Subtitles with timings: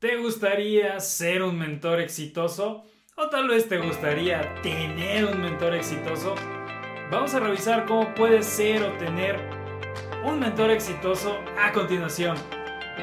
[0.00, 2.84] ¿Te gustaría ser un mentor exitoso?
[3.16, 6.36] ¿O tal vez te gustaría tener un mentor exitoso?
[7.10, 9.38] Vamos a revisar cómo puedes ser o tener
[10.24, 12.34] un mentor exitoso a continuación.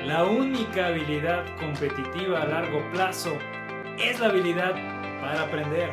[0.05, 3.37] La única habilidad competitiva a largo plazo
[3.99, 4.73] es la habilidad
[5.21, 5.91] para aprender.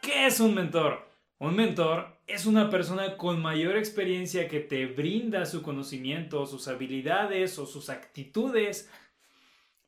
[0.00, 1.11] ¿Qué es un mentor?
[1.42, 7.58] Un mentor es una persona con mayor experiencia que te brinda su conocimiento, sus habilidades
[7.58, 8.88] o sus actitudes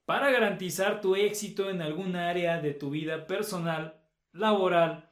[0.04, 5.08] para garantizar tu éxito en algún área de tu vida personal, laboral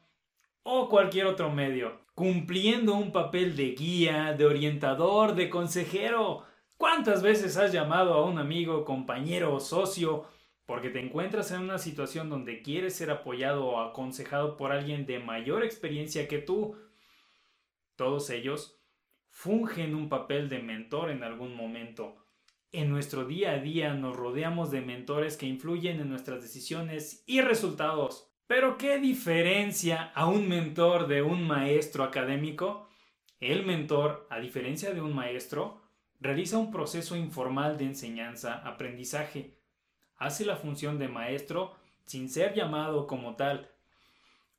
[0.64, 6.42] o cualquier otro medio, cumpliendo un papel de guía, de orientador, de consejero.
[6.76, 10.24] ¿Cuántas veces has llamado a un amigo, compañero o socio
[10.72, 15.18] porque te encuentras en una situación donde quieres ser apoyado o aconsejado por alguien de
[15.18, 16.78] mayor experiencia que tú,
[17.94, 18.80] todos ellos
[19.28, 22.16] fungen un papel de mentor en algún momento.
[22.72, 27.42] En nuestro día a día nos rodeamos de mentores que influyen en nuestras decisiones y
[27.42, 28.32] resultados.
[28.46, 32.88] Pero ¿qué diferencia a un mentor de un maestro académico?
[33.40, 35.82] El mentor, a diferencia de un maestro,
[36.18, 39.60] realiza un proceso informal de enseñanza-aprendizaje
[40.22, 41.74] hace la función de maestro
[42.06, 43.70] sin ser llamado como tal.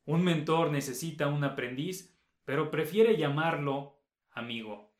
[0.04, 3.96] Un mentor necesita un aprendiz, pero prefiere llamarlo
[4.32, 4.90] amigo,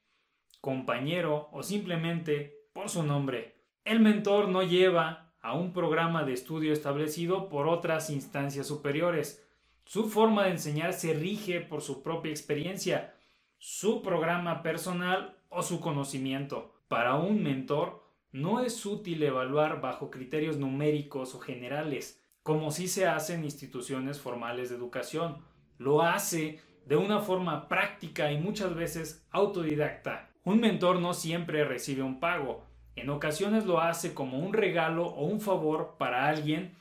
[0.60, 3.56] compañero o simplemente por su nombre.
[3.84, 9.46] El mentor no lleva a un programa de estudio establecido por otras instancias superiores.
[9.84, 13.14] Su forma de enseñar se rige por su propia experiencia,
[13.58, 16.72] su programa personal o su conocimiento.
[16.88, 18.03] Para un mentor,
[18.34, 24.20] no es útil evaluar bajo criterios numéricos o generales, como si se hace en instituciones
[24.20, 25.38] formales de educación.
[25.78, 30.30] Lo hace de una forma práctica y muchas veces autodidacta.
[30.42, 32.66] Un mentor no siempre recibe un pago.
[32.96, 36.74] En ocasiones lo hace como un regalo o un favor para alguien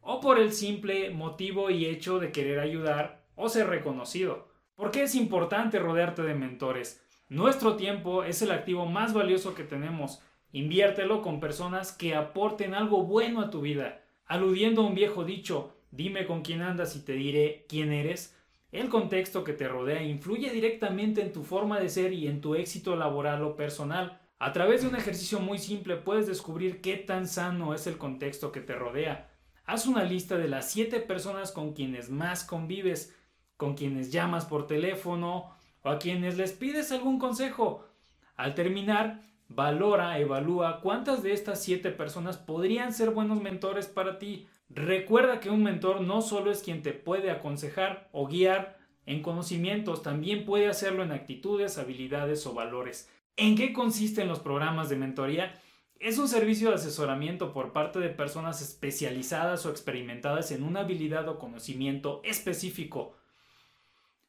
[0.00, 4.46] o por el simple motivo y hecho de querer ayudar o ser reconocido.
[4.76, 7.04] ¿Por qué es importante rodearte de mentores?
[7.28, 10.22] Nuestro tiempo es el activo más valioso que tenemos
[10.54, 14.04] Inviértelo con personas que aporten algo bueno a tu vida.
[14.24, 18.38] Aludiendo a un viejo dicho, dime con quién andas y te diré quién eres.
[18.70, 22.54] El contexto que te rodea influye directamente en tu forma de ser y en tu
[22.54, 24.20] éxito laboral o personal.
[24.38, 28.52] A través de un ejercicio muy simple puedes descubrir qué tan sano es el contexto
[28.52, 29.32] que te rodea.
[29.64, 33.12] Haz una lista de las 7 personas con quienes más convives,
[33.56, 35.50] con quienes llamas por teléfono
[35.82, 37.88] o a quienes les pides algún consejo.
[38.36, 39.20] Al terminar,
[39.54, 44.48] Valora, evalúa cuántas de estas siete personas podrían ser buenos mentores para ti.
[44.68, 48.76] Recuerda que un mentor no solo es quien te puede aconsejar o guiar
[49.06, 53.08] en conocimientos, también puede hacerlo en actitudes, habilidades o valores.
[53.36, 55.60] ¿En qué consisten los programas de mentoría?
[56.00, 61.28] Es un servicio de asesoramiento por parte de personas especializadas o experimentadas en una habilidad
[61.28, 63.14] o conocimiento específico,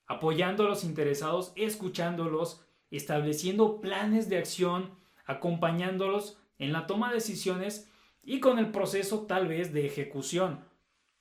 [0.06, 7.92] apoyando a los interesados, escuchándolos, estableciendo planes de acción, acompañándolos en la toma de decisiones
[8.24, 10.66] y con el proceso tal vez de ejecución,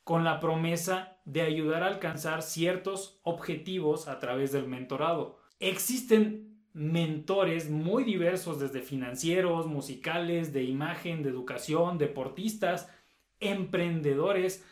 [0.04, 5.38] con la promesa de ayudar a alcanzar ciertos objetivos a través del mentorado.
[5.60, 12.91] Existen mentores muy diversos desde financieros, musicales, de imagen, de educación, deportistas,
[13.38, 14.65] emprendedores,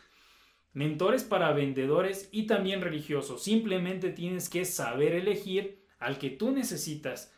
[0.73, 3.43] mentores para vendedores y también religiosos.
[3.43, 7.33] Simplemente tienes que saber elegir al que tú necesitas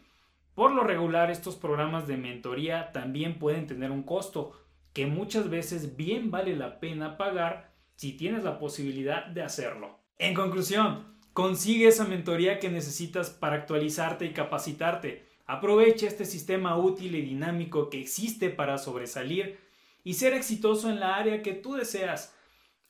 [0.56, 4.54] por lo regular, estos programas de mentoría también pueden tener un costo
[4.94, 10.00] que muchas veces bien vale la pena pagar si tienes la posibilidad de hacerlo.
[10.18, 15.28] En conclusión, consigue esa mentoría que necesitas para actualizarte y capacitarte.
[15.46, 19.60] Aprovecha este sistema útil y dinámico que existe para sobresalir
[20.06, 22.34] y ser exitoso en la área que tú deseas.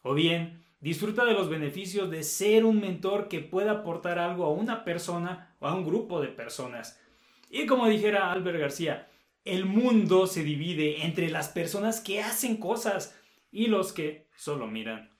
[0.03, 4.51] O bien, disfruta de los beneficios de ser un mentor que pueda aportar algo a
[4.51, 7.01] una persona o a un grupo de personas.
[7.49, 9.07] Y como dijera Albert García,
[9.43, 13.15] el mundo se divide entre las personas que hacen cosas
[13.51, 15.11] y los que solo miran,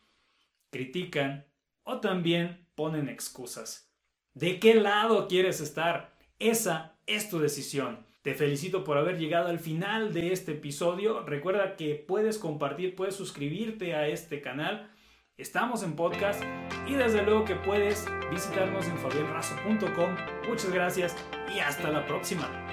[0.72, 1.46] critican
[1.84, 3.92] o también ponen excusas.
[4.34, 6.14] ¿De qué lado quieres estar?
[6.40, 8.06] Esa es tu decisión.
[8.24, 11.22] Te felicito por haber llegado al final de este episodio.
[11.22, 14.90] Recuerda que puedes compartir, puedes suscribirte a este canal.
[15.38, 16.42] Estamos en podcast
[16.88, 20.16] y desde luego que puedes visitarnos en fabielrazo.com.
[20.48, 21.14] Muchas gracias
[21.54, 22.65] y hasta la próxima.